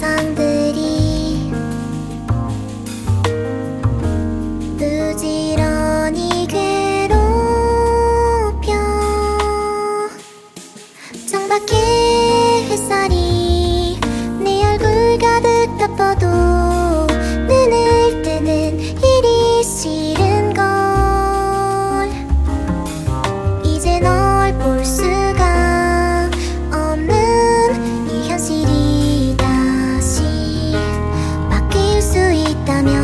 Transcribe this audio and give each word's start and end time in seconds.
Sunday 0.00 0.49
있다면 32.70 32.94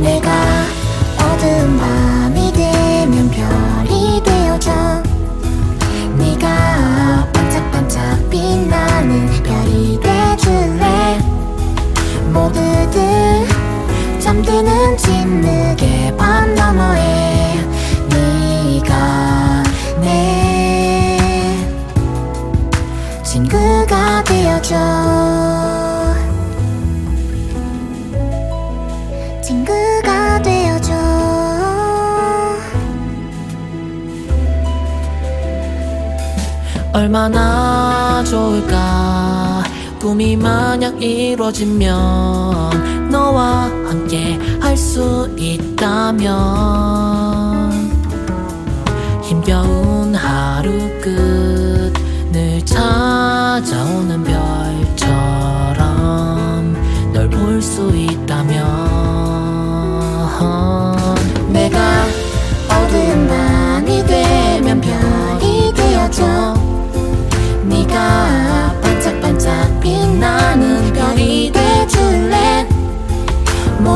내가 0.00 0.30
어두운 1.18 1.78
밤이 1.78 2.52
되면 2.52 3.30
별이 3.30 4.20
되어줘. 4.22 5.02
네가 6.18 7.28
반짝반짝 7.32 8.28
빛나는 8.28 9.42
별이 9.44 10.00
돼줄래? 10.00 11.20
모두들 12.32 13.46
잠드는 14.18 14.96
짓는 14.96 15.71
얼마나 36.92 38.22
좋을까? 38.24 39.62
꿈이 40.00 40.36
만약 40.36 41.00
이루어지면 41.02 43.10
너와 43.10 43.64
함께 43.88 44.38
할 44.60 44.76
수 44.76 45.28
있다면. 45.38 47.01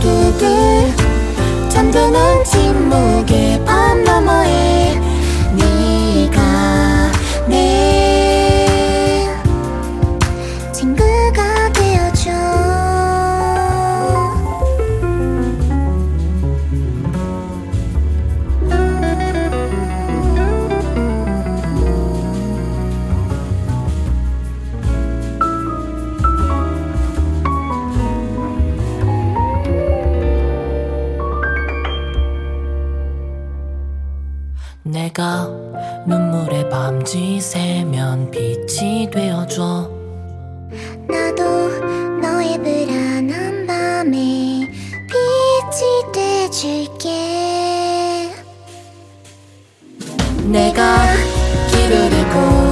두들 0.00 1.68
잔잔한 1.68 2.44
지 2.44 2.59
내가 34.82 35.46
눈물에 36.06 36.68
밤지새면 36.70 38.30
빛이 38.30 39.10
되어줘. 39.10 39.90
나도 41.06 41.44
너의 42.20 42.56
불안한 42.58 43.66
밤에 43.66 44.66
빛이 45.10 46.12
돼줄게. 46.12 47.10
내가 50.46 50.96
길을 51.70 52.12
잃고 52.12 52.69